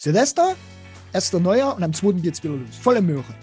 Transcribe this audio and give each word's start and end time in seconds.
Silvester, 0.00 0.54
erster 1.12 1.40
Neujahr 1.40 1.74
und 1.74 1.82
am 1.82 1.92
zweiten 1.92 2.22
geht 2.22 2.34
es 2.34 2.44
wieder 2.44 2.54
los. 2.54 2.76
Volle 2.80 3.02
Möhre. 3.02 3.34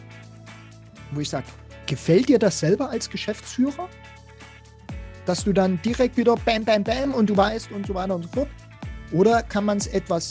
Wo 1.12 1.20
ich 1.20 1.28
sage, 1.28 1.47
gefällt 1.85 2.29
dir 2.29 2.39
das 2.39 2.58
selber 2.58 2.89
als 2.89 3.09
Geschäftsführer? 3.09 3.90
Dass 5.26 5.44
du 5.44 5.52
dann 5.52 5.82
direkt 5.82 6.16
wieder 6.16 6.38
bam, 6.38 6.64
bam, 6.64 6.82
bam 6.82 7.14
und 7.14 7.30
du 7.30 7.36
weißt 7.36 7.74
und 7.74 7.86
so 7.86 7.94
weiter 7.94 8.16
und 8.16 8.23
so 8.23 8.30
fort? 8.30 8.48
Oder 9.12 9.44
kann 9.44 9.66
man 9.66 9.80
es 9.80 9.88
etwas 9.88 10.30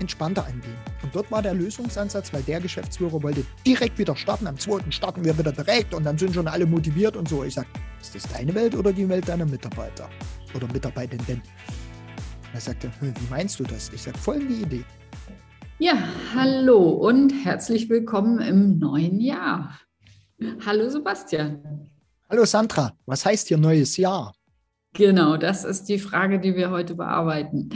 entspannter 0.00 0.44
angehen? 0.44 0.76
Und 1.02 1.14
dort 1.14 1.30
war 1.30 1.40
der 1.40 1.54
Lösungsansatz, 1.54 2.30
weil 2.34 2.42
der 2.42 2.60
Geschäftsführer 2.60 3.22
wollte 3.22 3.42
direkt 3.66 3.96
wieder 3.96 4.14
starten. 4.14 4.46
Am 4.46 4.58
zweiten 4.58 4.92
starten 4.92 5.24
wir 5.24 5.38
wieder 5.38 5.52
direkt 5.52 5.94
und 5.94 6.04
dann 6.04 6.18
sind 6.18 6.34
schon 6.34 6.46
alle 6.46 6.66
motiviert 6.66 7.16
und 7.16 7.26
so. 7.26 7.42
Ich 7.42 7.54
sage, 7.54 7.68
ist 8.02 8.14
das 8.14 8.24
deine 8.24 8.54
Welt 8.54 8.74
oder 8.74 8.92
die 8.92 9.08
Welt 9.08 9.26
deiner 9.26 9.46
Mitarbeiter 9.46 10.10
oder 10.54 10.70
Mitarbeiterinnen? 10.70 11.40
Er 12.52 12.60
sagte, 12.60 12.90
wie 13.00 13.14
meinst 13.30 13.58
du 13.58 13.64
das? 13.64 13.90
Ich 13.94 14.02
sage, 14.02 14.18
folgende 14.18 14.56
Idee. 14.56 14.84
Ja, 15.80 15.98
hallo 16.32 16.88
und 16.90 17.30
herzlich 17.44 17.90
willkommen 17.90 18.38
im 18.38 18.78
neuen 18.78 19.20
Jahr. 19.20 19.76
Hallo 20.64 20.88
Sebastian. 20.88 21.90
Hallo 22.30 22.44
Sandra, 22.44 22.96
was 23.06 23.26
heißt 23.26 23.48
hier 23.48 23.58
neues 23.58 23.96
Jahr? 23.96 24.36
Genau, 24.92 25.36
das 25.36 25.64
ist 25.64 25.88
die 25.88 25.98
Frage, 25.98 26.38
die 26.38 26.54
wir 26.54 26.70
heute 26.70 26.94
bearbeiten. 26.94 27.70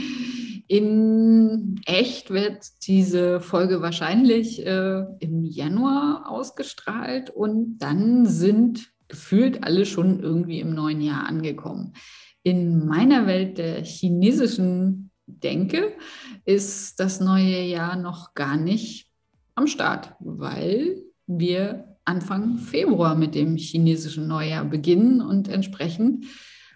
In 0.68 1.80
echt 1.86 2.30
wird 2.30 2.66
diese 2.86 3.40
Folge 3.40 3.82
wahrscheinlich 3.82 4.64
äh, 4.64 5.02
im 5.18 5.44
Januar 5.44 6.30
ausgestrahlt 6.30 7.30
und 7.30 7.78
dann 7.78 8.26
sind 8.26 8.92
gefühlt 9.08 9.64
alle 9.64 9.84
schon 9.84 10.20
irgendwie 10.20 10.60
im 10.60 10.72
neuen 10.72 11.00
Jahr 11.00 11.26
angekommen. 11.26 11.94
In 12.44 12.86
meiner 12.86 13.26
Welt 13.26 13.58
der 13.58 13.82
chinesischen 13.82 15.07
denke, 15.28 15.92
ist 16.44 16.98
das 17.00 17.20
neue 17.20 17.62
Jahr 17.62 17.96
noch 17.96 18.34
gar 18.34 18.56
nicht 18.56 19.10
am 19.54 19.66
Start, 19.66 20.14
weil 20.20 21.02
wir 21.26 21.96
Anfang 22.04 22.58
Februar 22.58 23.14
mit 23.14 23.34
dem 23.34 23.56
chinesischen 23.56 24.28
Neujahr 24.28 24.64
beginnen 24.64 25.20
und 25.20 25.48
entsprechend 25.48 26.24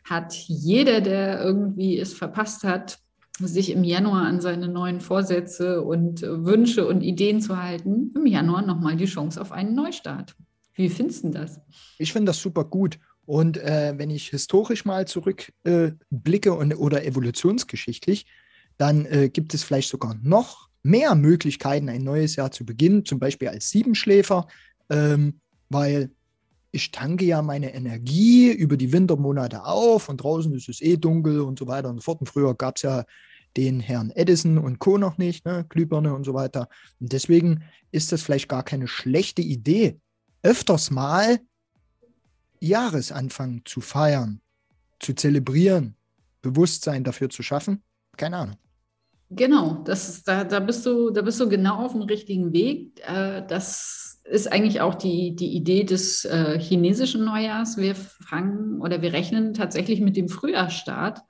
hat 0.04 0.34
jeder, 0.34 1.00
der 1.00 1.42
irgendwie 1.42 1.98
es 1.98 2.12
verpasst 2.12 2.64
hat, 2.64 2.98
sich 3.38 3.70
im 3.70 3.82
Januar 3.82 4.26
an 4.26 4.40
seine 4.40 4.68
neuen 4.68 5.00
Vorsätze 5.00 5.82
und 5.82 6.22
Wünsche 6.22 6.86
und 6.86 7.02
Ideen 7.02 7.40
zu 7.40 7.60
halten, 7.60 8.12
im 8.14 8.26
Januar 8.26 8.62
nochmal 8.62 8.96
die 8.96 9.06
Chance 9.06 9.40
auf 9.40 9.52
einen 9.52 9.74
Neustart. 9.74 10.34
Wie 10.74 10.88
findest 10.88 11.24
du 11.24 11.30
das? 11.30 11.60
Ich 11.98 12.12
finde 12.12 12.30
das 12.30 12.40
super 12.40 12.64
gut. 12.64 12.98
Und 13.24 13.56
äh, 13.56 13.94
wenn 13.96 14.10
ich 14.10 14.28
historisch 14.28 14.84
mal 14.84 15.06
zurückblicke 15.06 16.48
äh, 16.50 16.74
oder 16.74 17.04
evolutionsgeschichtlich, 17.04 18.26
dann 18.82 19.06
äh, 19.06 19.28
gibt 19.28 19.54
es 19.54 19.62
vielleicht 19.62 19.90
sogar 19.90 20.16
noch 20.22 20.68
mehr 20.82 21.14
Möglichkeiten, 21.14 21.88
ein 21.88 22.02
neues 22.02 22.34
Jahr 22.34 22.50
zu 22.50 22.66
beginnen, 22.66 23.04
zum 23.04 23.20
Beispiel 23.20 23.46
als 23.46 23.70
Siebenschläfer, 23.70 24.48
ähm, 24.90 25.38
weil 25.68 26.10
ich 26.72 26.90
tanke 26.90 27.24
ja 27.24 27.42
meine 27.42 27.72
Energie 27.74 28.50
über 28.50 28.76
die 28.76 28.92
Wintermonate 28.92 29.64
auf 29.64 30.08
und 30.08 30.16
draußen 30.16 30.52
ist 30.54 30.68
es 30.68 30.80
eh 30.80 30.96
dunkel 30.96 31.42
und 31.42 31.60
so 31.60 31.68
weiter 31.68 31.90
und 31.90 31.98
so 31.98 32.02
fort. 32.02 32.20
Und 32.22 32.26
früher 32.26 32.56
gab 32.56 32.74
es 32.74 32.82
ja 32.82 33.04
den 33.56 33.78
Herrn 33.78 34.10
Edison 34.10 34.58
und 34.58 34.80
Co. 34.80 34.98
noch 34.98 35.16
nicht, 35.16 35.44
ne? 35.44 35.64
Glühbirne 35.68 36.12
und 36.12 36.24
so 36.24 36.34
weiter. 36.34 36.68
Und 36.98 37.12
deswegen 37.12 37.62
ist 37.92 38.10
das 38.10 38.22
vielleicht 38.22 38.48
gar 38.48 38.64
keine 38.64 38.88
schlechte 38.88 39.42
Idee, 39.42 40.00
öfters 40.42 40.90
mal 40.90 41.38
Jahresanfang 42.58 43.62
zu 43.64 43.80
feiern, 43.80 44.40
zu 44.98 45.14
zelebrieren, 45.14 45.94
Bewusstsein 46.40 47.04
dafür 47.04 47.30
zu 47.30 47.44
schaffen. 47.44 47.84
Keine 48.16 48.38
Ahnung. 48.38 48.56
Genau, 49.34 49.82
das 49.84 50.08
ist, 50.08 50.28
da, 50.28 50.44
da, 50.44 50.60
bist 50.60 50.84
du, 50.84 51.10
da 51.10 51.22
bist 51.22 51.40
du 51.40 51.48
genau 51.48 51.84
auf 51.84 51.92
dem 51.92 52.02
richtigen 52.02 52.52
Weg. 52.52 53.00
Äh, 53.06 53.42
das 53.46 54.20
ist 54.24 54.52
eigentlich 54.52 54.80
auch 54.80 54.94
die, 54.94 55.34
die 55.34 55.54
Idee 55.54 55.84
des 55.84 56.24
äh, 56.24 56.58
chinesischen 56.58 57.24
Neujahrs. 57.24 57.76
Wir 57.76 57.94
fangen 57.94 58.80
oder 58.80 59.02
wir 59.02 59.12
rechnen 59.12 59.54
tatsächlich 59.54 60.00
mit 60.00 60.16
dem 60.16 60.28
Frühjahrsstart. 60.28 61.20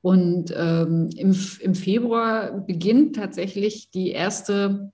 Und 0.00 0.52
ähm, 0.56 1.10
im, 1.16 1.36
im 1.60 1.74
Februar 1.74 2.64
beginnt 2.66 3.16
tatsächlich 3.16 3.90
die 3.90 4.10
erste 4.10 4.92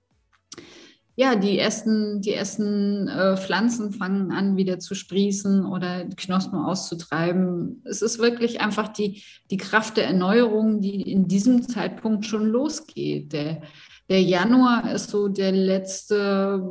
ja, 1.19 1.35
die 1.35 1.59
ersten, 1.59 2.21
die 2.21 2.33
ersten 2.33 3.09
äh, 3.09 3.35
Pflanzen 3.35 3.91
fangen 3.91 4.31
an, 4.31 4.55
wieder 4.55 4.79
zu 4.79 4.95
sprießen 4.95 5.65
oder 5.65 6.05
Knospen 6.15 6.57
auszutreiben. 6.57 7.81
Es 7.83 8.01
ist 8.01 8.19
wirklich 8.19 8.61
einfach 8.61 8.87
die, 8.87 9.21
die 9.51 9.57
Kraft 9.57 9.97
der 9.97 10.05
Erneuerung, 10.05 10.79
die 10.79 11.01
in 11.11 11.27
diesem 11.27 11.67
Zeitpunkt 11.67 12.25
schon 12.25 12.45
losgeht. 12.45 13.33
Der, 13.33 13.61
der 14.07 14.21
Januar 14.21 14.93
ist 14.93 15.09
so 15.09 15.27
der 15.27 15.51
letzte, 15.51 16.63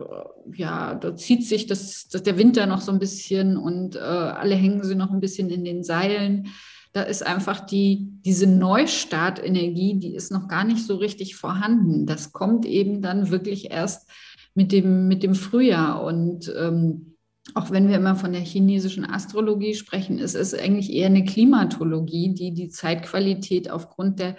äh, 0.00 0.54
ja, 0.56 0.96
da 0.96 1.14
zieht 1.14 1.46
sich 1.46 1.66
das, 1.66 2.08
das, 2.08 2.24
der 2.24 2.38
Winter 2.38 2.66
noch 2.66 2.80
so 2.80 2.90
ein 2.90 2.98
bisschen 2.98 3.56
und 3.56 3.94
äh, 3.94 4.00
alle 4.00 4.56
hängen 4.56 4.82
sie 4.82 4.96
noch 4.96 5.12
ein 5.12 5.20
bisschen 5.20 5.50
in 5.50 5.64
den 5.64 5.84
Seilen 5.84 6.48
da 6.96 7.02
ist 7.02 7.26
einfach 7.26 7.60
die, 7.60 8.08
diese 8.24 8.46
Neustartenergie, 8.46 9.98
die 9.98 10.14
ist 10.14 10.32
noch 10.32 10.48
gar 10.48 10.64
nicht 10.64 10.86
so 10.86 10.96
richtig 10.96 11.36
vorhanden. 11.36 12.06
Das 12.06 12.32
kommt 12.32 12.64
eben 12.64 13.02
dann 13.02 13.30
wirklich 13.30 13.70
erst 13.70 14.08
mit 14.54 14.72
dem, 14.72 15.06
mit 15.06 15.22
dem 15.22 15.34
Frühjahr. 15.34 16.02
Und 16.02 16.50
ähm, 16.58 17.16
auch 17.52 17.70
wenn 17.70 17.88
wir 17.88 17.96
immer 17.96 18.16
von 18.16 18.32
der 18.32 18.40
chinesischen 18.40 19.04
Astrologie 19.04 19.74
sprechen, 19.74 20.18
ist 20.18 20.34
es 20.34 20.54
eigentlich 20.54 20.90
eher 20.90 21.08
eine 21.08 21.26
Klimatologie, 21.26 22.32
die 22.32 22.54
die 22.54 22.70
Zeitqualität 22.70 23.70
aufgrund 23.70 24.18
der, 24.18 24.38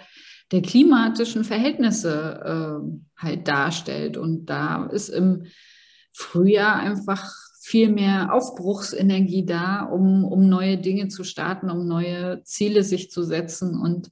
der 0.50 0.62
klimatischen 0.62 1.44
Verhältnisse 1.44 2.80
äh, 2.82 3.22
halt 3.22 3.46
darstellt. 3.46 4.16
Und 4.16 4.46
da 4.46 4.86
ist 4.86 5.10
im 5.10 5.44
Frühjahr 6.12 6.74
einfach 6.74 7.32
viel 7.68 7.90
mehr 7.90 8.32
Aufbruchsenergie 8.32 9.44
da, 9.44 9.82
um, 9.82 10.24
um 10.24 10.48
neue 10.48 10.78
Dinge 10.78 11.08
zu 11.08 11.22
starten, 11.22 11.68
um 11.70 11.86
neue 11.86 12.42
Ziele 12.44 12.82
sich 12.82 13.10
zu 13.10 13.22
setzen. 13.22 13.78
Und 13.78 14.10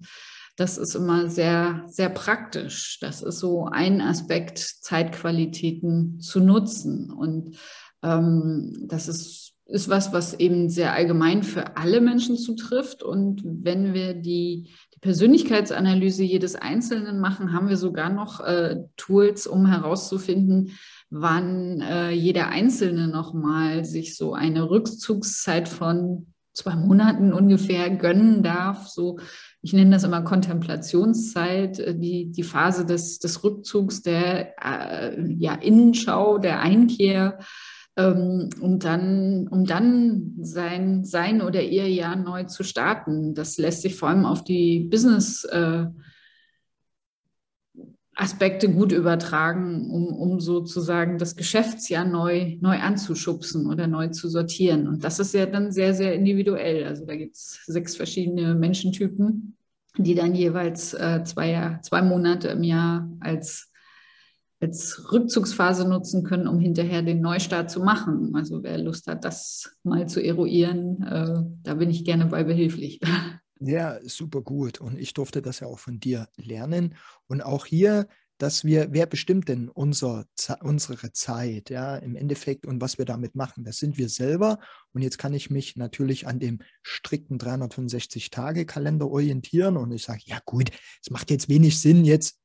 das 0.57 0.77
ist 0.77 0.95
immer 0.95 1.31
sehr, 1.31 1.85
sehr 1.87 2.11
praktisch. 2.11 2.99
Das 3.01 3.23
ist 3.23 3.39
so 3.39 3.65
ein 3.65 4.03
Aspekt, 4.03 4.59
Zeitqualitäten 4.59 6.21
zu 6.21 6.41
nutzen. 6.41 7.11
Und 7.11 7.57
ähm, 8.03 8.77
das 8.83 9.09
ist, 9.09 9.55
ist 9.65 9.89
was, 9.89 10.13
was 10.13 10.35
eben 10.35 10.69
sehr 10.69 10.93
allgemein 10.93 11.43
für 11.43 11.79
alle 11.79 12.03
Menschen 12.03 12.37
zutrifft. 12.37 13.03
Und 13.03 13.43
wenn 13.43 13.95
wir 13.95 14.13
die, 14.13 14.69
Persönlichkeitsanalyse 15.07 16.25
jedes 16.25 16.57
Einzelnen 16.57 17.21
machen, 17.21 17.53
haben 17.53 17.69
wir 17.69 17.77
sogar 17.77 18.11
noch 18.11 18.41
äh, 18.41 18.85
Tools, 18.97 19.47
um 19.47 19.67
herauszufinden, 19.67 20.73
wann 21.11 21.81
äh, 21.81 22.11
jeder 22.11 22.49
Einzelne 22.49 23.09
nochmal 23.09 23.85
sich 23.85 24.17
so 24.17 24.35
eine 24.35 24.69
Rückzugszeit 24.71 25.69
von 25.69 26.27
zwei 26.53 26.75
Monaten 26.75 27.33
ungefähr 27.33 27.91
gönnen 27.91 28.43
darf. 28.43 28.89
So, 28.89 29.19
ich 29.63 29.73
nenne 29.73 29.91
das 29.91 30.05
immer 30.05 30.23
Kontemplationszeit, 30.23 31.79
äh, 31.79 31.95
die, 31.95 32.33
die 32.33 32.43
Phase 32.43 32.87
des, 32.87 33.19
des 33.19 33.45
Rückzugs, 33.45 34.03
der 34.03 34.55
äh, 34.65 35.23
ja, 35.35 35.55
Innenschau, 35.55 36.39
der 36.39 36.61
Einkehr, 36.61 37.39
ähm, 37.97 38.51
um 38.61 38.79
dann, 38.79 39.49
um 39.49 39.65
dann 39.65 40.35
sein, 40.41 41.05
sein 41.05 41.43
oder 41.43 41.63
ihr 41.63 41.89
Jahr 41.89 42.17
neu 42.17 42.45
zu 42.45 42.65
starten. 42.65 43.35
Das 43.35 43.59
lässt 43.59 43.83
sich 43.83 43.95
vor 43.95 44.09
allem 44.09 44.25
auf 44.25 44.43
die 44.43 44.81
Business- 44.91 45.45
äh, 45.45 45.87
Aspekte 48.19 48.73
gut 48.73 48.93
übertragen, 48.93 49.91
um, 49.91 50.07
um 50.07 50.41
sozusagen 50.41 51.19
das 51.19 51.37
Geschäftsjahr 51.37 52.07
neu, 52.07 52.57
neu 52.61 52.79
anzuschubsen 52.79 53.67
oder 53.67 53.87
neu 53.87 54.09
zu 54.09 54.31
sortieren. 54.31 54.89
Und 54.89 55.05
das 55.05 55.19
ist 55.19 55.35
ja 55.35 55.45
dann 55.45 55.71
sehr, 55.71 55.93
sehr 55.93 56.15
individuell. 56.15 56.87
Also 56.87 57.05
da 57.05 57.15
gibt 57.15 57.37
es 57.37 57.61
sechs 57.67 57.95
verschiedene 57.95 58.55
Menschentypen, 58.55 59.59
die 59.99 60.15
dann 60.15 60.35
jeweils 60.35 60.95
äh, 60.95 61.25
zwei, 61.25 61.79
zwei 61.83 62.01
Monate 62.01 62.49
im 62.49 62.63
Jahr 62.63 63.07
als, 63.21 63.71
als 64.61 65.13
Rückzugsphase 65.13 65.87
nutzen 65.87 66.25
können, 66.25 66.49
um 66.49 66.59
hinterher 66.59 67.03
den 67.03 67.21
Neustart 67.21 67.71
zu 67.71 67.81
machen. 67.81 68.35
Also 68.35 68.63
wer 68.63 68.79
Lust 68.79 69.09
hat, 69.09 69.27
das 69.27 69.77
mal 69.83 70.09
zu 70.09 70.25
eruieren, 70.25 71.03
äh, 71.03 71.43
da 71.63 71.75
bin 71.75 71.91
ich 71.91 72.07
gerne 72.07 72.25
bei 72.25 72.45
behilflich. 72.45 72.99
Ja, 73.59 73.99
super 74.03 74.43
gut. 74.43 74.81
Und 74.81 74.99
ich 74.99 75.15
durfte 75.15 75.41
das 75.43 75.61
ja 75.61 75.67
auch 75.67 75.79
von 75.79 75.99
dir 75.99 76.29
lernen. 76.37 76.95
Und 77.27 77.41
auch 77.41 77.65
hier, 77.67 78.07
dass 78.39 78.65
wir, 78.65 78.89
wer 78.93 79.07
bestimmt 79.07 79.49
denn 79.49 79.69
unser, 79.71 80.27
unsere 80.61 81.13
Zeit, 81.13 81.71
ja, 81.71 81.97
im 81.97 82.17
Endeffekt 82.17 82.67
und 82.67 82.83
was 82.83 82.99
wir 82.99 83.07
damit 83.07 83.35
machen? 83.35 83.65
Das 83.65 83.79
sind 83.79 83.97
wir 83.97 84.11
selber. 84.11 84.59
Und 84.93 85.03
jetzt 85.03 85.17
kann 85.17 85.33
ich 85.33 85.51
mich 85.51 85.77
natürlich 85.77 86.27
an 86.27 86.39
dem 86.39 86.59
strikten 86.83 87.39
365-Tage-Kalender 87.39 89.09
orientieren 89.09 89.77
und 89.79 89.91
ich 89.93 90.03
sage, 90.03 90.21
ja 90.25 90.39
gut, 90.45 90.71
es 91.03 91.11
macht 91.11 91.31
jetzt 91.31 91.49
wenig 91.49 91.81
Sinn, 91.81 92.05
jetzt 92.05 92.39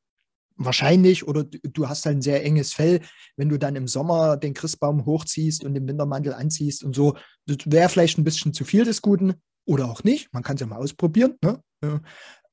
wahrscheinlich 0.56 1.28
oder 1.28 1.44
du 1.44 1.90
hast 1.90 2.06
halt 2.06 2.18
ein 2.18 2.22
sehr 2.22 2.44
enges 2.46 2.74
Fell, 2.74 3.02
wenn 3.36 3.50
du 3.50 3.58
dann 3.58 3.76
im 3.76 3.88
Sommer 3.88 4.38
den 4.38 4.54
Christbaum 4.54 5.06
hochziehst 5.06 5.64
und 5.64 5.74
den 5.74 5.88
Wintermantel 5.88 6.34
anziehst 6.34 6.84
und 6.84 6.96
so, 6.96 7.18
das 7.48 7.58
wäre 7.66 7.90
vielleicht 7.90 8.18
ein 8.18 8.24
bisschen 8.24 8.54
zu 8.54 8.64
viel 8.64 8.86
des 8.86 9.02
Guten 9.02 9.42
oder 9.72 9.90
auch 9.90 10.04
nicht. 10.04 10.34
Man 10.34 10.44
kann 10.44 10.56
es 10.56 10.62
ja 10.62 10.68
mal 10.68 10.78
ausprobieren. 10.78 11.38
Ne? 11.42 11.64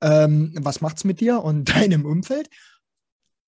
Ähm, 0.00 0.54
was 0.60 0.80
macht 0.80 0.98
es 0.98 1.04
mit 1.04 1.20
dir 1.20 1.42
und 1.42 1.64
deinem 1.74 2.06
Umfeld? 2.06 2.48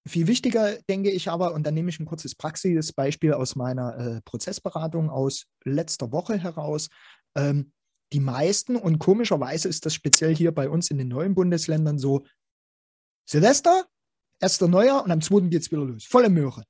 viel 0.08 0.26
wichtiger 0.26 0.76
denke 0.88 1.10
ich 1.10 1.28
aber, 1.28 1.52
und 1.54 1.64
dann 1.64 1.74
nehme 1.74 1.90
ich 1.90 2.00
ein 2.00 2.06
kurzes 2.06 2.34
Praxisbeispiel 2.34 3.34
aus 3.34 3.54
meiner 3.54 3.96
äh, 3.98 4.20
Prozessberatung 4.22 5.10
aus 5.10 5.46
letzter 5.64 6.10
Woche 6.10 6.38
heraus. 6.38 6.88
Ähm, 7.36 7.72
die 8.12 8.20
meisten, 8.20 8.76
und 8.76 8.98
komischerweise 8.98 9.68
ist 9.68 9.86
das 9.86 9.94
speziell 9.94 10.34
hier 10.34 10.52
bei 10.52 10.68
uns 10.68 10.90
in 10.90 10.98
den 10.98 11.08
neuen 11.08 11.34
Bundesländern 11.34 11.98
so, 11.98 12.24
Silvester, 13.28 13.86
erster 14.40 14.66
Neujahr 14.66 15.04
und 15.04 15.12
am 15.12 15.20
zweiten 15.20 15.50
geht 15.50 15.62
es 15.62 15.70
wieder 15.70 15.84
los. 15.84 16.04
Volle 16.04 16.30
Möhre. 16.30 16.64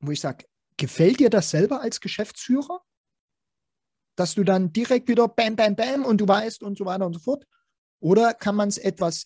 Wo 0.00 0.12
ich 0.12 0.20
sage, 0.20 0.44
gefällt 0.76 1.18
dir 1.18 1.30
das 1.30 1.50
selber 1.50 1.80
als 1.80 2.00
Geschäftsführer? 2.00 2.80
Dass 4.20 4.34
du 4.34 4.44
dann 4.44 4.70
direkt 4.70 5.08
wieder 5.08 5.28
bam, 5.28 5.56
bam, 5.56 5.74
bam 5.74 6.04
und 6.04 6.20
du 6.20 6.28
weißt 6.28 6.62
und 6.62 6.76
so 6.76 6.84
weiter 6.84 7.06
und 7.06 7.14
so 7.14 7.20
fort? 7.20 7.46
Oder 8.00 8.34
kann 8.34 8.54
man 8.54 8.68
es 8.68 8.76
etwas 8.76 9.24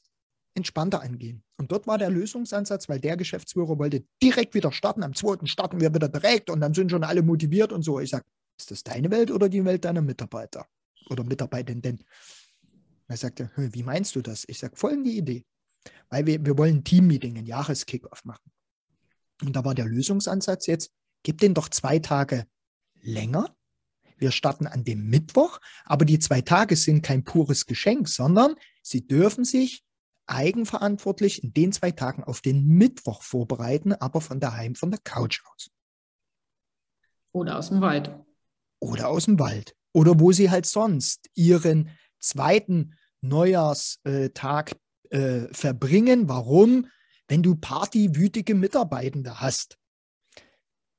entspannter 0.55 1.03
angehen? 1.03 1.43
Und 1.57 1.73
dort 1.73 1.89
war 1.89 1.99
der 1.99 2.11
Lösungsansatz, 2.11 2.89
weil 2.89 3.01
der 3.01 3.17
Geschäftsführer 3.17 3.77
wollte 3.77 4.05
direkt 4.23 4.55
wieder 4.55 4.71
starten. 4.71 5.03
Am 5.03 5.13
zweiten 5.13 5.49
starten 5.49 5.81
wir 5.81 5.93
wieder 5.93 6.09
direkt 6.09 6.49
und 6.49 6.61
dann 6.61 6.75
sind 6.75 6.93
schon 6.93 7.03
alle 7.03 7.23
motiviert 7.23 7.73
und 7.73 7.83
so. 7.83 7.99
Ich 7.99 8.11
sage, 8.11 8.23
ist 8.57 8.71
das 8.71 8.85
deine 8.85 9.11
Welt 9.11 9.33
oder 9.33 9.49
die 9.49 9.65
Welt 9.65 9.85
deiner 9.85 10.01
Mitarbeiter 10.01 10.65
oder 11.11 11.25
Mitarbeitenden? 11.25 12.05
Er 13.09 13.17
sagte, 13.17 13.51
wie 13.57 13.83
meinst 13.83 14.15
du 14.15 14.23
das? 14.23 14.45
Ich 14.47 14.61
sage, 14.61 14.77
folgende 14.77 15.11
Idee. 15.11 15.45
Weil 16.09 16.25
wir, 16.27 16.47
wir 16.47 16.57
wollen 16.57 16.77
ein 16.77 16.85
Team-Meeting, 16.85 17.37
ein 17.37 17.47
Jahreskickoff 17.47 18.25
machen. 18.25 18.53
Und 19.43 19.57
da 19.57 19.65
war 19.65 19.75
der 19.75 19.87
Lösungsansatz 19.87 20.69
jetzt, 20.69 20.93
gib 21.25 21.39
den 21.39 21.53
doch 21.53 21.69
zwei 21.69 21.99
Tage 21.99 22.47
länger. 23.01 23.53
Wir 24.25 24.31
starten 24.31 24.67
an 24.67 24.85
dem 24.85 25.05
Mittwoch, 25.11 25.61
aber 25.85 26.07
die 26.07 26.19
zwei 26.19 26.41
Tage 26.41 26.77
sind 26.77 27.03
kein 27.03 27.25
pures 27.25 27.67
Geschenk, 27.67 28.09
sondern 28.09 28.55
sie 28.81 29.07
dürfen 29.07 29.45
sich 29.45 29.85
eigenverantwortlich 30.25 31.45
in 31.45 31.53
den 31.53 31.73
zwei 31.73 31.91
Tagen 31.91 32.25
auf 32.25 32.41
den 32.41 32.67
Mittwoch 32.67 33.21
vorbereiten, 33.21 33.93
aber 33.93 34.23
von 34.23 34.41
daheim, 34.41 34.77
von 34.77 34.91
der 34.91 35.01
Couch 35.01 35.43
aus. 35.53 35.69
Oder 37.33 37.59
aus 37.59 37.69
dem 37.69 37.83
Wald. 37.83 38.19
Oder 38.81 39.09
aus 39.09 39.27
dem 39.27 39.39
Wald. 39.39 39.77
Oder 39.93 40.19
wo 40.19 40.33
sie 40.33 40.51
halt 40.51 40.65
sonst 40.65 41.29
ihren 41.35 41.91
zweiten 42.19 42.95
Neujahrstag 43.21 44.75
äh, 45.11 45.53
verbringen. 45.53 46.31
Warum? 46.31 46.89
Wenn 47.29 47.43
du 47.43 47.57
partywütige 47.57 48.55
Mitarbeitende 48.55 49.43
hast, 49.43 49.77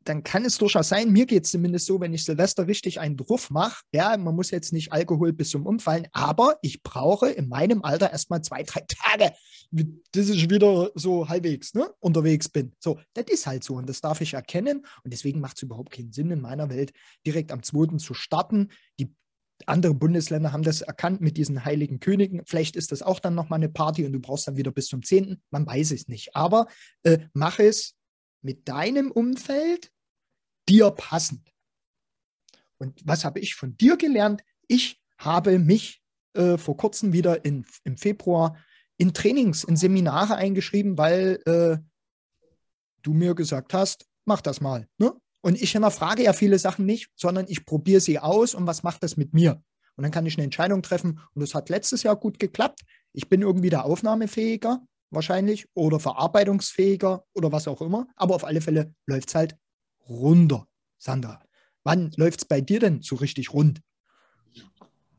dann 0.06 0.24
kann 0.24 0.46
es 0.46 0.58
durchaus 0.58 0.90
sein, 0.90 1.12
mir 1.12 1.26
geht 1.26 1.46
es 1.46 1.52
zumindest 1.52 1.88
so, 1.88 2.00
wenn 2.00 2.14
ich 2.14 2.24
Silvester 2.24 2.68
richtig 2.68 3.00
einen 3.00 3.18
Druff 3.18 3.50
mache, 3.50 3.84
ja, 3.92 4.16
man 4.18 4.36
muss 4.36 4.52
jetzt 4.52 4.72
nicht 4.72 4.94
Alkohol 4.94 5.34
bis 5.34 5.50
zum 5.50 5.66
Umfallen, 5.66 6.08
aber 6.12 6.58
ich 6.62 6.84
brauche 6.84 7.30
in 7.30 7.50
meinem 7.50 7.84
Alter 7.84 8.12
erstmal 8.12 8.42
zwei, 8.42 8.64
drei 8.64 8.82
Tage, 8.88 9.34
bis 9.72 10.30
ich 10.30 10.50
wieder 10.50 10.92
so 10.96 11.28
halbwegs 11.28 11.74
ne, 11.74 11.90
unterwegs 12.00 12.48
bin. 12.48 12.74
So, 12.80 13.00
das 13.14 13.26
ist 13.30 13.48
halt 13.48 13.64
so 13.64 13.76
und 13.76 13.90
das 13.90 14.00
darf 14.00 14.22
ich 14.22 14.36
erkennen 14.36 14.86
und 15.04 15.12
deswegen 15.12 15.40
macht 15.40 15.58
es 15.58 15.64
überhaupt 15.64 15.92
keinen 15.92 16.12
Sinn 16.12 16.30
in 16.30 16.42
meiner 16.42 16.70
Welt, 16.70 16.94
direkt 17.26 17.52
am 17.52 17.64
2. 17.64 17.98
zu 17.98 18.14
starten. 18.14 18.70
Die 19.00 19.12
andere 19.66 19.96
Bundesländer 19.96 20.52
haben 20.52 20.64
das 20.64 20.82
erkannt 20.82 21.22
mit 21.22 21.38
diesen 21.38 21.66
heiligen 21.66 22.00
Königen. 22.00 22.42
Vielleicht 22.46 22.76
ist 22.76 22.92
das 22.92 23.02
auch 23.02 23.20
dann 23.20 23.36
nochmal 23.36 23.58
eine 23.58 23.70
Party 23.70 24.06
und 24.06 24.12
du 24.14 24.20
brauchst 24.20 24.48
dann 24.48 24.58
wieder 24.58 24.72
bis 24.72 24.88
zum 24.88 25.02
10. 25.02 25.42
Man 25.50 25.66
weiß 25.66 25.92
es 25.92 26.08
nicht. 26.08 26.36
Aber 26.36 26.68
äh, 27.04 27.20
mach 27.34 27.60
es 27.60 27.96
mit 28.42 28.68
deinem 28.68 29.12
Umfeld 29.12 29.92
dir 30.68 30.92
passend. 30.92 31.52
Und 32.78 33.00
was 33.06 33.26
habe 33.26 33.40
ich 33.40 33.56
von 33.56 33.78
dir 33.78 33.98
gelernt? 33.98 34.44
Ich 34.68 35.02
habe 35.18 35.60
mich 35.60 36.02
äh, 36.34 36.58
vor 36.58 36.78
kurzem 36.78 37.14
wieder 37.14 37.46
in, 37.46 37.66
im 37.84 37.98
Februar 37.98 38.58
in 38.98 39.14
Trainings, 39.14 39.64
in 39.64 39.76
Seminare 39.76 40.36
eingeschrieben, 40.36 40.98
weil 40.98 41.40
äh, 41.46 41.78
du 43.02 43.14
mir 43.14 43.36
gesagt 43.36 43.74
hast, 43.74 44.06
mach 44.26 44.42
das 44.42 44.62
mal. 44.62 44.88
Ne? 44.98 45.14
Und 45.42 45.62
ich 45.62 45.72
hinterfrage 45.72 46.24
ja 46.24 46.34
viele 46.34 46.60
Sachen 46.60 46.86
nicht, 46.86 47.12
sondern 47.16 47.46
ich 47.48 47.66
probiere 47.66 48.02
sie 48.02 48.20
aus 48.20 48.56
und 48.56 48.66
was 48.68 48.84
macht 48.84 49.04
das 49.04 49.18
mit 49.18 49.34
mir? 49.34 49.62
Und 49.96 50.04
dann 50.04 50.12
kann 50.12 50.26
ich 50.26 50.36
eine 50.38 50.44
Entscheidung 50.44 50.82
treffen. 50.82 51.22
Und 51.34 51.42
das 51.42 51.54
hat 51.54 51.70
letztes 51.70 52.04
Jahr 52.04 52.16
gut 52.16 52.40
geklappt. 52.40 52.82
Ich 53.14 53.30
bin 53.30 53.42
irgendwie 53.42 53.70
da 53.70 53.82
aufnahmefähiger 53.82 54.82
wahrscheinlich 55.12 55.68
oder 55.74 56.00
verarbeitungsfähiger 56.00 57.26
oder 57.34 57.52
was 57.52 57.68
auch 57.68 57.82
immer. 57.82 58.08
Aber 58.16 58.36
auf 58.36 58.44
alle 58.44 58.60
Fälle 58.60 58.94
läuft 59.06 59.30
es 59.30 59.36
halt 59.36 59.58
runter. 60.08 60.68
Sandra, 60.98 61.42
wann 61.84 62.12
läuft 62.18 62.42
es 62.42 62.46
bei 62.46 62.62
dir 62.62 62.80
denn 62.80 63.02
so 63.02 63.16
richtig 63.16 63.54
rund? 63.54 63.82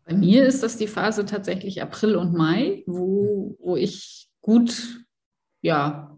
Bei 0.05 0.15
mir 0.15 0.47
ist 0.47 0.63
das 0.63 0.77
die 0.77 0.87
Phase 0.87 1.25
tatsächlich 1.25 1.83
April 1.83 2.17
und 2.17 2.33
Mai, 2.33 2.85
wo, 2.87 3.57
wo 3.61 3.77
ich 3.77 4.29
gut 4.41 5.05
ja, 5.63 6.17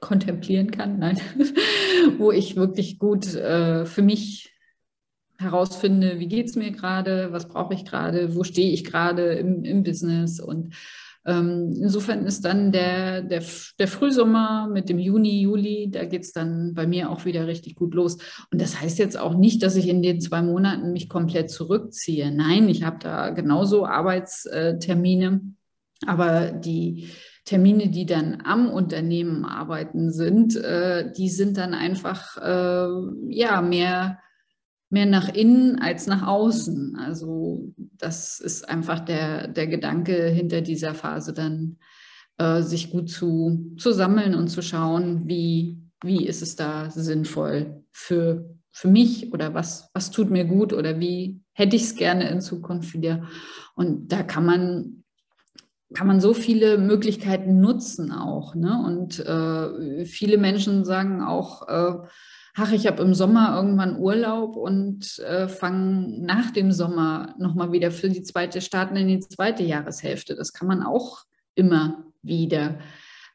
kontemplieren 0.00 0.70
kann, 0.70 0.98
nein, 0.98 1.20
wo 2.18 2.30
ich 2.30 2.54
wirklich 2.54 2.98
gut 2.98 3.34
äh, 3.34 3.84
für 3.84 4.02
mich 4.02 4.52
herausfinde, 5.38 6.18
wie 6.18 6.28
geht 6.28 6.46
es 6.46 6.56
mir 6.56 6.70
gerade, 6.70 7.32
was 7.32 7.48
brauche 7.48 7.74
ich 7.74 7.84
gerade, 7.84 8.34
wo 8.34 8.44
stehe 8.44 8.72
ich 8.72 8.84
gerade 8.84 9.34
im, 9.34 9.64
im 9.64 9.82
Business 9.82 10.40
und 10.40 10.74
insofern 11.26 12.24
ist 12.24 12.44
dann 12.44 12.70
der, 12.70 13.22
der, 13.22 13.42
der 13.78 13.88
Frühsommer 13.88 14.68
mit 14.72 14.88
dem 14.88 14.98
Juni, 14.98 15.40
Juli, 15.40 15.90
da 15.90 16.04
geht 16.04 16.22
es 16.22 16.32
dann 16.32 16.72
bei 16.74 16.86
mir 16.86 17.10
auch 17.10 17.24
wieder 17.24 17.46
richtig 17.46 17.74
gut 17.74 17.94
los. 17.94 18.18
Und 18.52 18.60
das 18.60 18.80
heißt 18.80 18.98
jetzt 18.98 19.18
auch 19.18 19.34
nicht, 19.34 19.62
dass 19.62 19.74
ich 19.76 19.88
in 19.88 20.02
den 20.02 20.20
zwei 20.20 20.42
Monaten 20.42 20.92
mich 20.92 21.08
komplett 21.08 21.50
zurückziehe. 21.50 22.30
Nein, 22.30 22.68
ich 22.68 22.84
habe 22.84 22.98
da 23.00 23.30
genauso 23.30 23.86
Arbeitstermine, 23.86 25.40
aber 26.06 26.52
die 26.52 27.08
Termine, 27.44 27.88
die 27.88 28.06
dann 28.06 28.42
am 28.44 28.68
Unternehmen 28.68 29.44
arbeiten 29.44 30.12
sind, 30.12 30.56
äh, 30.56 31.12
die 31.16 31.28
sind 31.28 31.56
dann 31.56 31.74
einfach 31.74 32.36
äh, 32.36 32.88
ja 33.30 33.62
mehr 33.62 34.18
mehr 34.96 35.04
nach 35.04 35.28
innen 35.28 35.78
als 35.78 36.06
nach 36.06 36.26
außen. 36.26 36.96
Also 36.96 37.70
das 37.76 38.40
ist 38.40 38.66
einfach 38.66 39.00
der, 39.00 39.46
der 39.46 39.66
Gedanke 39.66 40.28
hinter 40.28 40.62
dieser 40.62 40.94
Phase 40.94 41.34
dann, 41.34 41.76
äh, 42.38 42.62
sich 42.62 42.90
gut 42.90 43.10
zu, 43.10 43.74
zu 43.76 43.92
sammeln 43.92 44.34
und 44.34 44.48
zu 44.48 44.62
schauen, 44.62 45.28
wie, 45.28 45.82
wie 46.02 46.26
ist 46.26 46.40
es 46.40 46.56
da 46.56 46.90
sinnvoll 46.90 47.84
für, 47.92 48.48
für 48.72 48.88
mich 48.88 49.34
oder 49.34 49.52
was, 49.52 49.90
was 49.92 50.10
tut 50.10 50.30
mir 50.30 50.46
gut 50.46 50.72
oder 50.72 50.98
wie 50.98 51.42
hätte 51.52 51.76
ich 51.76 51.82
es 51.82 51.94
gerne 51.94 52.30
in 52.30 52.40
Zukunft 52.40 52.94
wieder. 52.94 53.28
Und 53.74 54.10
da 54.12 54.22
kann 54.22 54.46
man 54.46 55.02
kann 55.94 56.06
man 56.08 56.20
so 56.20 56.34
viele 56.34 56.78
Möglichkeiten 56.78 57.60
nutzen 57.60 58.10
auch. 58.12 58.54
Ne? 58.54 58.82
Und 58.84 59.20
äh, 59.20 60.04
viele 60.04 60.36
Menschen 60.36 60.84
sagen 60.84 61.22
auch, 61.22 61.68
äh, 61.68 62.08
ach, 62.58 62.72
ich 62.72 62.86
habe 62.86 63.02
im 63.02 63.14
Sommer 63.14 63.54
irgendwann 63.54 63.98
Urlaub 63.98 64.56
und 64.56 65.18
äh, 65.18 65.46
fange 65.46 66.18
nach 66.20 66.50
dem 66.50 66.72
Sommer 66.72 67.34
nochmal 67.38 67.70
wieder 67.70 67.90
für 67.90 68.08
die 68.08 68.22
zweite, 68.22 68.60
starten 68.62 68.96
in 68.96 69.08
die 69.08 69.20
zweite 69.20 69.62
Jahreshälfte. 69.62 70.34
Das 70.34 70.52
kann 70.52 70.66
man 70.66 70.82
auch 70.82 71.24
immer 71.54 72.04
wieder 72.22 72.78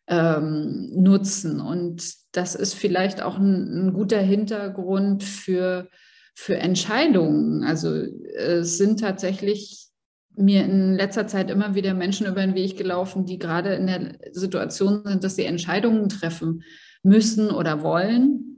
ähm, 0.07 0.89
nutzen. 0.95 1.61
Und 1.61 2.13
das 2.31 2.55
ist 2.55 2.73
vielleicht 2.73 3.21
auch 3.21 3.37
ein, 3.37 3.87
ein 3.87 3.93
guter 3.93 4.19
Hintergrund 4.19 5.23
für, 5.23 5.87
für 6.33 6.57
Entscheidungen. 6.57 7.63
Also 7.63 8.03
es 8.35 8.79
sind 8.79 9.01
tatsächlich 9.01 9.87
mir 10.35 10.63
in 10.63 10.95
letzter 10.95 11.27
Zeit 11.27 11.51
immer 11.51 11.75
wieder 11.75 11.93
Menschen 11.93 12.25
über 12.25 12.41
den 12.41 12.55
Weg 12.55 12.75
gelaufen, 12.75 13.25
die 13.25 13.37
gerade 13.37 13.75
in 13.75 13.85
der 13.85 14.17
Situation 14.31 15.03
sind, 15.05 15.23
dass 15.23 15.35
sie 15.35 15.45
Entscheidungen 15.45 16.09
treffen 16.09 16.63
müssen 17.03 17.51
oder 17.51 17.83
wollen 17.83 18.50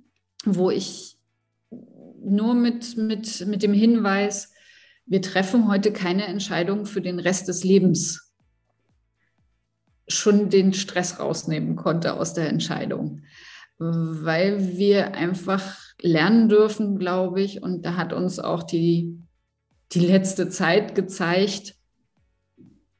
wo 0.45 0.69
ich 0.69 1.17
nur 2.23 2.53
mit, 2.53 2.97
mit, 2.97 3.45
mit 3.47 3.63
dem 3.63 3.73
Hinweis, 3.73 4.51
wir 5.05 5.21
treffen 5.21 5.67
heute 5.67 5.91
keine 5.91 6.25
Entscheidung 6.25 6.85
für 6.85 7.01
den 7.01 7.19
Rest 7.19 7.47
des 7.47 7.63
Lebens, 7.63 8.33
schon 10.07 10.49
den 10.49 10.73
Stress 10.73 11.19
rausnehmen 11.19 11.75
konnte 11.75 12.13
aus 12.13 12.33
der 12.33 12.49
Entscheidung. 12.49 13.23
Weil 13.77 14.77
wir 14.77 15.15
einfach 15.15 15.77
lernen 16.01 16.47
dürfen, 16.47 16.97
glaube 16.99 17.41
ich, 17.41 17.61
und 17.61 17.85
da 17.85 17.95
hat 17.97 18.13
uns 18.13 18.39
auch 18.39 18.63
die, 18.63 19.19
die 19.91 19.99
letzte 19.99 20.49
Zeit 20.49 20.95
gezeigt, 20.95 21.75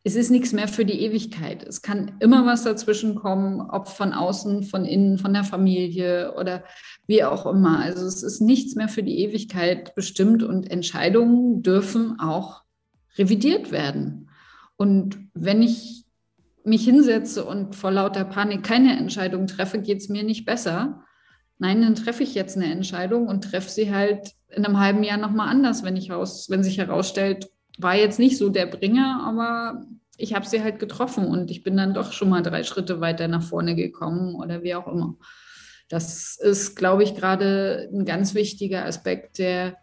es 0.06 0.16
ist 0.16 0.32
nichts 0.32 0.52
mehr 0.52 0.68
für 0.68 0.84
die 0.84 1.00
Ewigkeit. 1.02 1.64
Es 1.64 1.82
kann 1.82 2.18
immer 2.20 2.46
was 2.46 2.64
dazwischen 2.64 3.16
kommen, 3.16 3.62
ob 3.62 3.88
von 3.88 4.12
außen, 4.12 4.64
von 4.64 4.84
innen, 4.84 5.18
von 5.18 5.34
der 5.34 5.46
Familie 5.46 6.34
oder 6.38 6.66
wie 7.08 7.24
auch 7.24 7.46
immer. 7.46 7.80
Also 7.80 8.06
es 8.06 8.22
ist 8.22 8.42
nichts 8.42 8.76
mehr 8.76 8.90
für 8.90 9.04
die 9.04 9.20
Ewigkeit 9.20 9.96
bestimmt 9.96 10.44
und 10.44 10.70
Entscheidungen 10.70 11.64
dürfen 11.64 12.20
auch 12.20 12.64
revidiert 13.18 13.72
werden. 13.72 14.30
Und 14.76 15.20
wenn 15.34 15.62
ich 15.62 16.04
mich 16.66 16.84
hinsetze 16.84 17.46
und 17.46 17.76
vor 17.76 17.92
lauter 17.92 18.26
Panik 18.26 18.64
keine 18.64 18.98
Entscheidung 18.98 19.48
treffe, 19.48 19.80
geht 19.80 20.00
es 20.00 20.10
mir 20.10 20.24
nicht 20.24 20.46
besser. 20.46 21.04
Nein, 21.60 21.82
dann 21.82 21.96
treffe 21.96 22.24
ich 22.24 22.36
jetzt 22.36 22.58
eine 22.58 22.72
Entscheidung 22.72 23.28
und 23.28 23.46
treffe 23.46 23.70
sie 23.70 23.94
halt 23.94 24.32
in 24.50 24.66
einem 24.66 24.80
halben 24.80 25.04
Jahr 25.04 25.18
nochmal 25.18 25.48
anders, 25.48 25.84
wenn, 25.84 25.96
ich 25.96 26.12
raus, 26.12 26.48
wenn 26.50 26.64
sich 26.64 26.78
herausstellt, 26.78 27.50
war 27.78 27.96
jetzt 27.96 28.20
nicht 28.20 28.38
so 28.38 28.50
der 28.50 28.66
Bringer, 28.66 29.24
aber 29.26 29.84
ich 30.18 30.34
habe 30.34 30.46
sie 30.46 30.62
halt 30.62 30.80
getroffen 30.80 31.26
und 31.26 31.50
ich 31.50 31.64
bin 31.64 31.76
dann 31.76 31.94
doch 31.94 32.12
schon 32.12 32.30
mal 32.30 32.42
drei 32.42 32.64
Schritte 32.64 33.02
weiter 33.02 33.28
nach 33.28 33.44
vorne 33.44 33.76
gekommen 33.76 34.36
oder 34.36 34.64
wie 34.64 34.76
auch 34.76 34.88
immer. 34.88 35.16
Das 35.90 36.38
ist, 36.38 36.76
glaube 36.76 37.04
ich, 37.04 37.16
gerade 37.16 37.90
ein 37.92 38.06
ganz 38.06 38.34
wichtiger 38.34 38.86
Aspekt, 38.86 39.38
der 39.38 39.78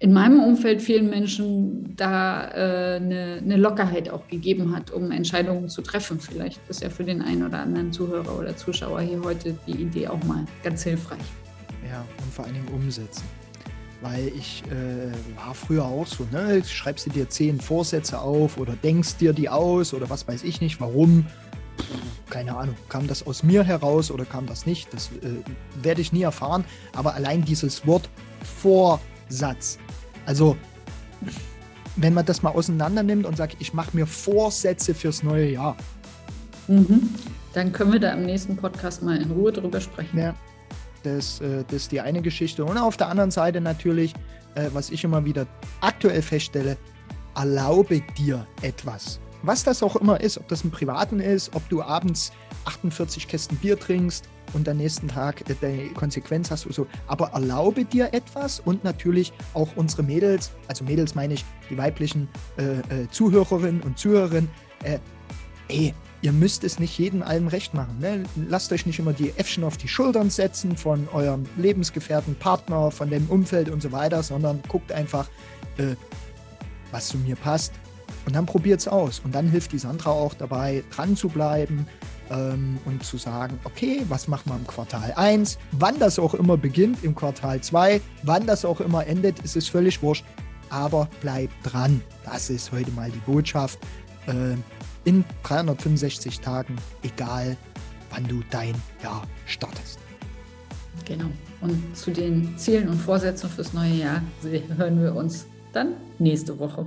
in 0.00 0.12
meinem 0.12 0.42
Umfeld 0.42 0.82
vielen 0.82 1.08
Menschen 1.08 1.96
da 1.96 2.50
äh, 2.50 2.96
eine, 2.96 3.40
eine, 3.42 3.56
Lockerheit 3.56 4.10
auch 4.10 4.26
gegeben 4.28 4.74
hat, 4.76 4.90
um 4.90 5.10
Entscheidungen 5.10 5.68
zu 5.68 5.82
treffen. 5.82 6.20
Vielleicht 6.20 6.60
ist 6.68 6.82
ja 6.82 6.90
für 6.90 7.04
den 7.04 7.22
einen 7.22 7.46
oder 7.46 7.60
anderen 7.60 7.92
Zuhörer 7.92 8.38
oder 8.38 8.56
Zuschauer 8.56 9.00
hier 9.00 9.22
heute 9.22 9.56
die 9.66 9.80
Idee 9.82 10.08
auch 10.08 10.22
mal 10.24 10.44
ganz 10.62 10.82
hilfreich. 10.82 11.22
Ja, 11.88 12.04
und 12.18 12.32
vor 12.32 12.44
allen 12.44 12.54
Dingen 12.54 12.68
umsetzen. 12.68 13.24
Weil 14.04 14.28
ich 14.36 14.62
äh, 14.66 15.10
war 15.34 15.54
früher 15.54 15.86
auch 15.86 16.06
so, 16.06 16.26
ne? 16.30 16.62
Schreibst 16.62 17.06
du 17.06 17.10
dir 17.10 17.30
zehn 17.30 17.58
Vorsätze 17.58 18.20
auf 18.20 18.58
oder 18.58 18.74
denkst 18.74 19.16
dir 19.16 19.32
die 19.32 19.48
aus 19.48 19.94
oder 19.94 20.10
was 20.10 20.28
weiß 20.28 20.44
ich 20.44 20.60
nicht, 20.60 20.78
warum? 20.78 21.26
keine 22.30 22.56
Ahnung, 22.56 22.74
kam 22.88 23.06
das 23.06 23.26
aus 23.26 23.42
mir 23.42 23.64
heraus 23.64 24.10
oder 24.10 24.24
kam 24.24 24.46
das 24.46 24.66
nicht? 24.66 24.92
Das 24.92 25.10
äh, 25.22 25.82
werde 25.82 26.00
ich 26.00 26.12
nie 26.12 26.22
erfahren. 26.22 26.64
Aber 26.94 27.14
allein 27.14 27.44
dieses 27.44 27.86
Wort 27.86 28.08
Vorsatz, 28.42 29.78
also 30.26 30.56
wenn 31.96 32.12
man 32.12 32.26
das 32.26 32.42
mal 32.42 32.50
auseinander 32.50 33.02
nimmt 33.02 33.24
und 33.24 33.36
sagt, 33.36 33.56
ich 33.60 33.72
mache 33.72 33.96
mir 33.96 34.06
Vorsätze 34.06 34.94
fürs 34.94 35.22
neue 35.22 35.48
Jahr. 35.50 35.76
Mhm. 36.66 37.10
Dann 37.52 37.72
können 37.72 37.92
wir 37.92 38.00
da 38.00 38.12
im 38.12 38.26
nächsten 38.26 38.56
Podcast 38.56 39.02
mal 39.02 39.16
in 39.16 39.30
Ruhe 39.30 39.52
drüber 39.52 39.80
sprechen. 39.80 40.18
Ja, 40.18 40.34
das, 41.04 41.40
äh, 41.40 41.64
das 41.64 41.82
ist 41.82 41.92
die 41.92 42.00
eine 42.00 42.22
Geschichte. 42.22 42.64
Und 42.64 42.76
auf 42.78 42.96
der 42.96 43.08
anderen 43.08 43.30
Seite 43.30 43.60
natürlich, 43.60 44.14
äh, 44.54 44.68
was 44.72 44.90
ich 44.90 45.04
immer 45.04 45.24
wieder 45.24 45.46
aktuell 45.80 46.22
feststelle, 46.22 46.76
erlaube 47.34 48.00
dir 48.16 48.46
etwas. 48.62 49.20
Was 49.42 49.62
das 49.62 49.82
auch 49.82 49.96
immer 49.96 50.20
ist, 50.20 50.38
ob 50.38 50.48
das 50.48 50.62
im 50.62 50.70
Privaten 50.70 51.20
ist, 51.20 51.54
ob 51.54 51.68
du 51.68 51.82
abends 51.82 52.32
48 52.64 53.28
Kästen 53.28 53.58
Bier 53.58 53.78
trinkst 53.78 54.26
und 54.54 54.68
am 54.68 54.78
nächsten 54.78 55.08
Tag 55.08 55.48
äh, 55.50 55.54
deine 55.60 55.88
Konsequenz 55.90 56.50
hast 56.50 56.64
oder 56.64 56.74
so. 56.74 56.86
Aber 57.06 57.30
erlaube 57.34 57.84
dir 57.84 58.12
etwas 58.14 58.60
und 58.60 58.84
natürlich 58.84 59.32
auch 59.52 59.68
unsere 59.76 60.02
Mädels, 60.02 60.52
also 60.68 60.84
Mädels 60.84 61.14
meine 61.14 61.34
ich, 61.34 61.44
die 61.68 61.76
weiblichen 61.76 62.28
äh, 62.56 63.02
äh, 63.02 63.08
Zuhörerinnen 63.10 63.82
und 63.82 63.98
Zuhörerinnen, 63.98 64.50
ey, 65.68 65.94
ihr 66.24 66.32
müsst 66.32 66.64
es 66.64 66.78
nicht 66.78 66.98
jedem 66.98 67.22
allem 67.22 67.48
recht 67.48 67.74
machen. 67.74 67.98
Ne? 68.00 68.22
Lasst 68.48 68.72
euch 68.72 68.86
nicht 68.86 68.98
immer 68.98 69.12
die 69.12 69.34
Äffchen 69.36 69.62
auf 69.62 69.76
die 69.76 69.88
Schultern 69.88 70.30
setzen 70.30 70.74
von 70.74 71.06
eurem 71.12 71.44
Lebensgefährten, 71.58 72.34
Partner, 72.36 72.90
von 72.90 73.10
dem 73.10 73.28
Umfeld 73.28 73.68
und 73.68 73.82
so 73.82 73.92
weiter, 73.92 74.22
sondern 74.22 74.62
guckt 74.66 74.90
einfach, 74.90 75.28
äh, 75.76 75.96
was 76.92 77.08
zu 77.08 77.18
mir 77.18 77.36
passt. 77.36 77.74
Und 78.24 78.34
dann 78.34 78.46
probiert 78.46 78.80
es 78.80 78.88
aus. 78.88 79.20
Und 79.22 79.34
dann 79.34 79.50
hilft 79.50 79.72
die 79.72 79.78
Sandra 79.78 80.12
auch 80.12 80.32
dabei, 80.32 80.82
dran 80.90 81.14
zu 81.14 81.28
bleiben, 81.28 81.86
ähm, 82.30 82.78
und 82.86 83.04
zu 83.04 83.18
sagen, 83.18 83.60
okay, 83.64 84.00
was 84.08 84.26
machen 84.26 84.50
wir 84.50 84.56
im 84.56 84.66
Quartal 84.66 85.12
1, 85.16 85.58
wann 85.72 85.98
das 85.98 86.18
auch 86.18 86.32
immer 86.32 86.56
beginnt, 86.56 87.04
im 87.04 87.14
Quartal 87.14 87.60
2, 87.60 88.00
wann 88.22 88.46
das 88.46 88.64
auch 88.64 88.80
immer 88.80 89.06
endet, 89.06 89.40
ist 89.40 89.56
es 89.56 89.68
völlig 89.68 90.02
wurscht, 90.02 90.24
aber 90.70 91.06
bleib 91.20 91.50
dran. 91.64 92.00
Das 92.24 92.48
ist 92.48 92.72
heute 92.72 92.90
mal 92.92 93.10
die 93.10 93.30
Botschaft. 93.30 93.78
Äh, 94.26 94.56
in 95.04 95.24
365 95.42 96.40
Tagen, 96.40 96.76
egal 97.02 97.56
wann 98.10 98.26
du 98.26 98.42
dein 98.50 98.74
Jahr 99.02 99.22
startest. 99.46 99.98
Genau. 101.04 101.26
Und 101.60 101.96
zu 101.96 102.10
den 102.10 102.56
Zielen 102.56 102.88
und 102.88 102.98
Vorsätzen 102.98 103.50
fürs 103.50 103.72
neue 103.72 103.94
Jahr 103.94 104.22
hören 104.76 105.02
wir 105.02 105.14
uns 105.14 105.46
dann 105.72 105.94
nächste 106.18 106.58
Woche. 106.58 106.86